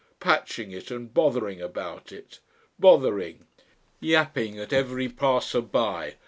Patching 0.19 0.71
it 0.71 0.89
and 0.89 1.13
bothering 1.13 1.61
about 1.61 2.11
it. 2.11 2.39
Bothering! 2.79 3.45
Yapping 3.99 4.59
at 4.59 4.73
every 4.73 5.07
passer 5.07 5.61
by. 5.61 6.15